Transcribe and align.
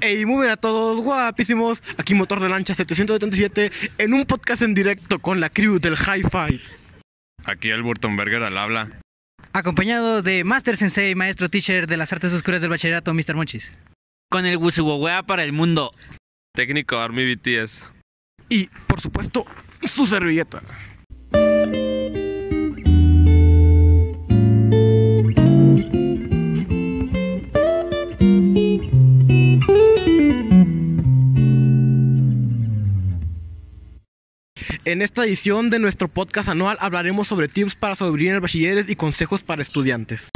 Hey, 0.00 0.26
muy 0.26 0.42
bien 0.42 0.50
a 0.50 0.56
todos, 0.56 1.02
guapísimos. 1.02 1.82
Aquí 1.96 2.14
Motor 2.14 2.40
de 2.40 2.48
Lancha 2.48 2.74
777 2.74 3.70
en 3.98 4.14
un 4.14 4.26
podcast 4.26 4.62
en 4.62 4.74
directo 4.74 5.18
con 5.18 5.40
la 5.40 5.50
crew 5.50 5.78
del 5.78 5.94
Hi-Fi. 5.94 6.60
Aquí 7.44 7.70
el 7.70 7.82
Burtonberger 7.82 8.42
al 8.42 8.58
habla. 8.58 9.00
Acompañado 9.52 10.22
de 10.22 10.44
Master 10.44 10.76
Sensei, 10.76 11.14
maestro 11.14 11.48
teacher 11.48 11.86
de 11.86 11.96
las 11.96 12.12
artes 12.12 12.32
oscuras 12.34 12.60
del 12.60 12.70
bachillerato, 12.70 13.14
Mr. 13.14 13.34
Monchis. 13.34 13.72
Con 14.30 14.44
el 14.44 14.58
Wusuwowea 14.58 15.22
para 15.22 15.44
el 15.44 15.52
mundo. 15.52 15.92
Técnico 16.54 16.98
Army 16.98 17.34
BTS. 17.34 17.90
Y, 18.48 18.68
por 18.86 19.00
supuesto, 19.00 19.46
su 19.82 20.06
servilleta. 20.06 20.62
En 34.88 35.02
esta 35.02 35.26
edición 35.26 35.68
de 35.68 35.78
nuestro 35.78 36.08
podcast 36.08 36.48
anual 36.48 36.78
hablaremos 36.80 37.28
sobre 37.28 37.46
tips 37.46 37.76
para 37.76 37.94
sobrevivir 37.94 38.32
en 38.32 38.40
bachilleres 38.40 38.88
y 38.88 38.96
consejos 38.96 39.44
para 39.44 39.60
estudiantes. 39.60 40.30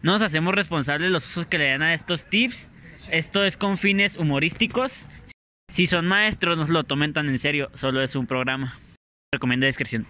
No 0.00 0.12
nos 0.12 0.22
hacemos 0.22 0.54
responsables 0.54 1.08
de 1.08 1.12
los 1.12 1.26
usos 1.28 1.44
que 1.44 1.58
le 1.58 1.68
dan 1.68 1.82
a 1.82 1.92
estos 1.92 2.24
tips. 2.24 2.70
Esto 3.10 3.44
es 3.44 3.58
con 3.58 3.76
fines 3.76 4.16
humorísticos. 4.16 5.06
Si 5.70 5.86
son 5.86 6.06
maestros, 6.06 6.56
no 6.56 6.64
se 6.64 6.72
lo 6.72 6.84
tomen 6.84 7.12
tan 7.12 7.28
en 7.28 7.38
serio. 7.38 7.70
Solo 7.74 8.00
es 8.00 8.16
un 8.16 8.26
programa. 8.26 8.74
Recomiendo 9.30 9.66
discreción. 9.66 10.06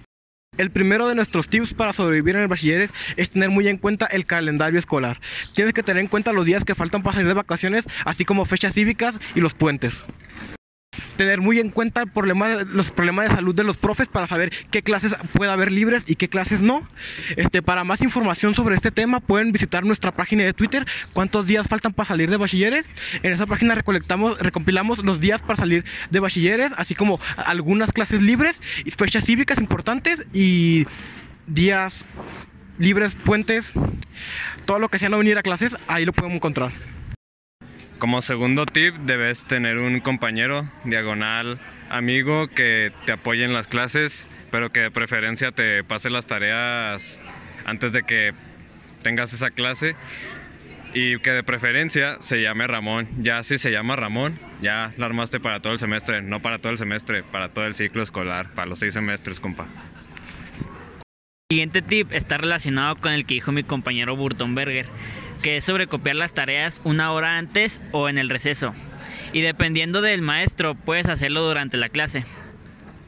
El 0.58 0.72
primero 0.72 1.06
de 1.06 1.14
nuestros 1.14 1.48
tips 1.48 1.72
para 1.72 1.92
sobrevivir 1.92 2.34
en 2.34 2.42
el 2.42 2.48
bachilleres 2.48 2.92
es 3.16 3.30
tener 3.30 3.48
muy 3.48 3.68
en 3.68 3.76
cuenta 3.76 4.06
el 4.06 4.24
calendario 4.26 4.80
escolar. 4.80 5.20
Tienes 5.54 5.72
que 5.72 5.84
tener 5.84 6.00
en 6.00 6.08
cuenta 6.08 6.32
los 6.32 6.44
días 6.44 6.64
que 6.64 6.74
faltan 6.74 7.04
para 7.04 7.14
salir 7.14 7.28
de 7.28 7.34
vacaciones, 7.34 7.86
así 8.04 8.24
como 8.24 8.44
fechas 8.44 8.74
cívicas 8.74 9.20
y 9.36 9.40
los 9.40 9.54
puentes. 9.54 10.04
Tener 11.16 11.40
muy 11.40 11.58
en 11.58 11.70
cuenta 11.70 12.04
los 12.04 12.90
problemas 12.90 13.28
de 13.28 13.34
salud 13.34 13.54
de 13.54 13.64
los 13.64 13.76
profes 13.76 14.08
para 14.08 14.26
saber 14.26 14.52
qué 14.70 14.82
clases 14.82 15.16
puede 15.32 15.50
haber 15.50 15.72
libres 15.72 16.04
y 16.06 16.14
qué 16.14 16.28
clases 16.28 16.62
no. 16.62 16.88
Este, 17.36 17.62
para 17.62 17.84
más 17.84 18.02
información 18.02 18.54
sobre 18.54 18.76
este 18.76 18.90
tema 18.90 19.20
pueden 19.20 19.52
visitar 19.52 19.84
nuestra 19.84 20.12
página 20.12 20.44
de 20.44 20.52
Twitter, 20.52 20.86
cuántos 21.12 21.46
días 21.46 21.66
faltan 21.68 21.92
para 21.92 22.06
salir 22.06 22.30
de 22.30 22.36
bachilleres. 22.36 22.88
En 23.22 23.32
esa 23.32 23.46
página 23.46 23.74
recolectamos, 23.74 24.38
recompilamos 24.38 25.04
los 25.04 25.20
días 25.20 25.42
para 25.42 25.56
salir 25.56 25.84
de 26.10 26.20
bachilleres, 26.20 26.72
así 26.76 26.94
como 26.94 27.20
algunas 27.36 27.92
clases 27.92 28.22
libres, 28.22 28.60
fechas 28.96 29.24
cívicas 29.24 29.58
importantes 29.58 30.24
y 30.32 30.86
días 31.46 32.04
libres, 32.78 33.14
puentes, 33.14 33.72
todo 34.64 34.78
lo 34.78 34.88
que 34.88 34.98
sea 34.98 35.08
no 35.08 35.18
venir 35.18 35.38
a 35.38 35.42
clases, 35.42 35.76
ahí 35.88 36.04
lo 36.04 36.12
podemos 36.12 36.36
encontrar. 36.36 36.72
Como 37.98 38.22
segundo 38.22 38.64
tip, 38.64 38.94
debes 38.94 39.44
tener 39.44 39.78
un 39.78 39.98
compañero 39.98 40.64
diagonal 40.84 41.58
amigo 41.90 42.46
que 42.46 42.92
te 43.06 43.12
apoye 43.12 43.44
en 43.44 43.52
las 43.52 43.66
clases, 43.66 44.28
pero 44.52 44.70
que 44.70 44.80
de 44.80 44.90
preferencia 44.92 45.50
te 45.50 45.82
pase 45.82 46.08
las 46.08 46.26
tareas 46.26 47.18
antes 47.64 47.92
de 47.92 48.04
que 48.04 48.34
tengas 49.02 49.32
esa 49.32 49.50
clase. 49.50 49.96
Y 50.94 51.18
que 51.18 51.32
de 51.32 51.42
preferencia 51.42 52.16
se 52.20 52.40
llame 52.40 52.66
Ramón. 52.66 53.08
Ya 53.18 53.42
si 53.42 53.58
se 53.58 53.70
llama 53.72 53.96
Ramón, 53.96 54.38
ya 54.62 54.94
la 54.96 55.06
armaste 55.06 55.40
para 55.40 55.60
todo 55.60 55.72
el 55.72 55.78
semestre. 55.78 56.22
No 56.22 56.40
para 56.40 56.60
todo 56.60 56.72
el 56.72 56.78
semestre, 56.78 57.24
para 57.24 57.48
todo 57.50 57.66
el 57.66 57.74
ciclo 57.74 58.02
escolar, 58.02 58.54
para 58.54 58.68
los 58.68 58.78
seis 58.78 58.94
semestres, 58.94 59.40
compa. 59.40 59.66
Siguiente 61.50 61.82
tip 61.82 62.12
está 62.12 62.38
relacionado 62.38 62.94
con 62.96 63.12
el 63.12 63.26
que 63.26 63.34
dijo 63.34 63.52
mi 63.52 63.64
compañero 63.64 64.16
Burtonberger, 64.16 64.86
que 65.42 65.56
es 65.56 65.64
sobre 65.64 65.86
copiar 65.86 66.16
las 66.16 66.32
tareas 66.32 66.80
una 66.84 67.12
hora 67.12 67.38
antes 67.38 67.80
o 67.92 68.08
en 68.08 68.18
el 68.18 68.28
receso. 68.28 68.72
Y 69.32 69.40
dependiendo 69.40 70.00
del 70.00 70.22
maestro, 70.22 70.74
puedes 70.74 71.06
hacerlo 71.06 71.42
durante 71.46 71.76
la 71.76 71.88
clase. 71.88 72.24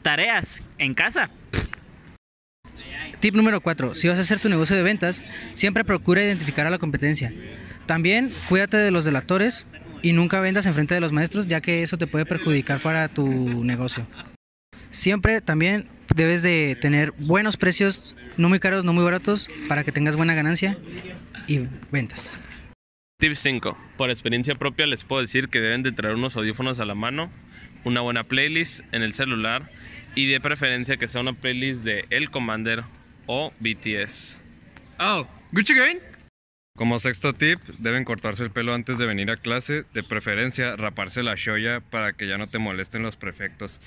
Tareas 0.01 0.61
en 0.77 0.93
casa. 0.93 1.29
Tip 3.19 3.35
número 3.35 3.61
4. 3.61 3.93
Si 3.93 4.07
vas 4.07 4.17
a 4.17 4.21
hacer 4.21 4.39
tu 4.39 4.49
negocio 4.49 4.75
de 4.75 4.83
ventas, 4.83 5.23
siempre 5.53 5.83
procura 5.83 6.23
identificar 6.23 6.65
a 6.65 6.71
la 6.71 6.79
competencia. 6.79 7.33
También 7.85 8.31
cuídate 8.49 8.77
de 8.77 8.91
los 8.91 9.05
delatores 9.05 9.67
y 10.01 10.13
nunca 10.13 10.39
vendas 10.39 10.65
enfrente 10.65 10.95
de 10.95 11.01
los 11.01 11.11
maestros, 11.11 11.47
ya 11.47 11.61
que 11.61 11.83
eso 11.83 11.97
te 11.97 12.07
puede 12.07 12.25
perjudicar 12.25 12.79
para 12.79 13.07
tu 13.09 13.63
negocio. 13.63 14.07
Siempre 14.89 15.39
también 15.41 15.87
debes 16.15 16.41
de 16.41 16.77
tener 16.81 17.11
buenos 17.11 17.57
precios, 17.57 18.15
no 18.37 18.49
muy 18.49 18.59
caros, 18.59 18.83
no 18.83 18.93
muy 18.93 19.03
baratos, 19.03 19.49
para 19.67 19.83
que 19.83 19.91
tengas 19.91 20.15
buena 20.15 20.33
ganancia 20.33 20.77
y 21.47 21.67
ventas. 21.91 22.39
Tip 23.19 23.35
5. 23.35 23.77
Por 23.97 24.09
experiencia 24.09 24.55
propia 24.55 24.87
les 24.87 25.03
puedo 25.03 25.21
decir 25.21 25.49
que 25.49 25.61
deben 25.61 25.83
de 25.83 25.91
traer 25.91 26.15
unos 26.15 26.35
audífonos 26.35 26.79
a 26.79 26.85
la 26.85 26.95
mano, 26.95 27.31
una 27.83 28.01
buena 28.01 28.23
playlist 28.23 28.81
en 28.93 29.03
el 29.03 29.13
celular 29.13 29.69
y 30.15 30.25
de 30.25 30.41
preferencia 30.41 30.97
que 30.97 31.07
sea 31.07 31.21
una 31.21 31.33
playlist 31.33 31.83
de 31.83 32.05
El 32.09 32.31
Commander 32.31 32.83
o 33.27 33.53
BTS. 33.59 34.41
Oh, 34.99 35.27
Gucci 35.51 35.75
Gang. 35.75 35.99
Como 36.75 36.97
sexto 36.97 37.33
tip, 37.33 37.59
deben 37.77 38.05
cortarse 38.05 38.43
el 38.43 38.49
pelo 38.49 38.73
antes 38.73 38.97
de 38.97 39.05
venir 39.05 39.29
a 39.29 39.37
clase, 39.37 39.83
de 39.93 40.03
preferencia 40.03 40.75
raparse 40.75 41.21
la 41.21 41.35
shoya 41.35 41.81
para 41.81 42.13
que 42.13 42.27
ya 42.27 42.37
no 42.37 42.47
te 42.47 42.57
molesten 42.57 43.03
los 43.03 43.17
prefectos. 43.17 43.81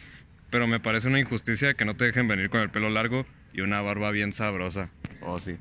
Pero 0.50 0.66
me 0.68 0.78
parece 0.78 1.08
una 1.08 1.18
injusticia 1.18 1.74
que 1.74 1.84
no 1.84 1.96
te 1.96 2.04
dejen 2.04 2.28
venir 2.28 2.50
con 2.50 2.60
el 2.60 2.70
pelo 2.70 2.90
largo 2.90 3.26
y 3.52 3.62
una 3.62 3.80
barba 3.80 4.12
bien 4.12 4.32
sabrosa. 4.32 4.90
Oh, 5.22 5.40
sí. 5.40 5.56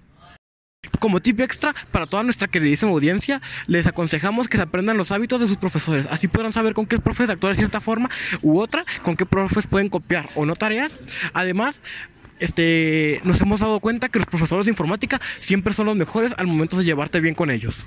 Como 1.04 1.22
tip 1.22 1.42
extra 1.42 1.76
para 1.92 2.08
toda 2.08 2.24
nuestra 2.24 2.48
queridísima 2.48 2.94
audiencia, 2.94 3.42
les 3.68 3.88
aconsejamos 3.88 4.48
que 4.48 4.56
se 4.56 4.64
aprendan 4.64 4.96
los 4.96 5.12
hábitos 5.12 5.42
de 5.42 5.50
sus 5.50 5.58
profesores. 5.58 6.08
Así 6.10 6.30
podrán 6.30 6.54
saber 6.54 6.74
con 6.74 6.86
qué 6.86 6.98
profes 6.98 7.30
actuar 7.30 7.52
de 7.52 7.58
cierta 7.58 7.82
forma 7.82 8.10
u 8.42 8.58
otra, 8.58 8.86
con 9.02 9.18
qué 9.18 9.26
profes 9.26 9.68
pueden 9.68 9.90
copiar 9.90 10.30
o 10.34 10.46
no 10.46 10.56
tareas. 10.56 10.98
Además, 11.34 11.82
este, 12.40 13.20
nos 13.26 13.42
hemos 13.42 13.60
dado 13.60 13.82
cuenta 13.82 14.08
que 14.08 14.18
los 14.18 14.30
profesores 14.30 14.64
de 14.64 14.72
informática 14.72 15.20
siempre 15.40 15.74
son 15.74 15.88
los 15.88 15.98
mejores 15.98 16.34
al 16.38 16.48
momento 16.48 16.78
de 16.78 16.86
llevarte 16.86 17.20
bien 17.20 17.36
con 17.36 17.52
ellos. 17.52 17.84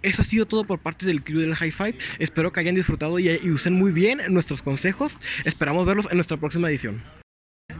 Eso 0.00 0.22
ha 0.22 0.24
sido 0.24 0.46
todo 0.46 0.64
por 0.64 0.78
parte 0.78 1.04
del 1.04 1.22
crew 1.22 1.40
del 1.40 1.54
High 1.54 1.70
Five. 1.70 1.98
Espero 2.18 2.50
que 2.50 2.60
hayan 2.60 2.76
disfrutado 2.76 3.18
y, 3.18 3.28
usen 3.50 3.74
muy 3.74 3.92
bien 3.92 4.22
nuestros 4.30 4.62
consejos. 4.62 5.18
Esperamos 5.44 5.84
verlos 5.84 6.06
en 6.10 6.16
nuestra 6.16 6.38
próxima 6.38 6.70
edición. 6.70 7.04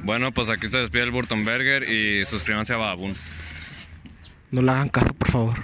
Bueno, 0.03 0.31
pues 0.31 0.51
aquí 0.51 0.69
se 0.69 0.77
despide 0.77 1.05
el 1.05 1.11
Burtonberger 1.11 1.89
y 1.89 2.27
suscríbanse 2.27 2.75
a 2.75 2.77
Badabun. 2.77 3.15
No 4.51 4.63
le 4.63 4.71
hagan 4.71 4.89
caso, 4.89 5.13
por 5.15 5.31
favor. 5.31 5.55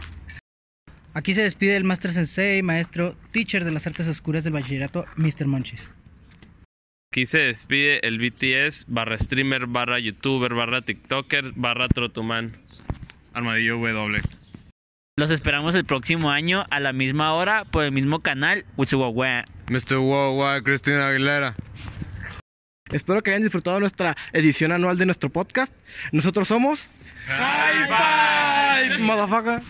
Aquí 1.15 1.33
se 1.33 1.43
despide 1.43 1.77
el 1.77 1.85
Master 1.85 2.13
Sensei, 2.13 2.63
maestro 2.63 3.17
teacher 3.31 3.65
de 3.65 3.71
las 3.71 3.87
artes 3.87 4.07
oscuras 4.07 4.45
del 4.45 4.53
bachillerato, 4.53 5.07
Mr. 5.17 5.47
Monchis. 5.47 5.91
Aquí 7.11 7.25
se 7.25 7.39
despide 7.39 8.07
el 8.07 8.19
BTS 8.19 8.85
barra 8.89 9.17
streamer 9.17 9.67
barra 9.67 9.99
youtuber 9.99 10.53
barra 10.53 10.83
tiktoker 10.83 11.53
barra 11.57 11.89
trotuman. 11.89 12.59
Armadillo 13.33 13.79
W. 13.79 14.21
Los 15.19 15.31
esperamos 15.31 15.75
el 15.75 15.87
próximo 15.87 16.31
año 16.31 16.67
a 16.69 16.79
la 16.79 16.93
misma 16.93 17.33
hora 17.33 17.65
por 17.65 17.85
el 17.85 17.93
mismo 17.93 18.21
canal. 18.21 18.67
Mr. 18.77 19.97
Wow, 19.97 20.63
Cristina 20.63 21.09
Aguilera. 21.09 21.55
Espero 22.93 23.23
que 23.23 23.31
hayan 23.31 23.43
disfrutado 23.43 23.81
nuestra 23.81 24.17
edición 24.33 24.73
anual 24.73 24.97
de 24.97 25.07
nuestro 25.07 25.29
podcast. 25.31 25.73
Nosotros 26.13 26.47
somos 26.49 26.91
High 27.27 28.89
Five, 28.89 28.99
motherfucker. 28.99 29.61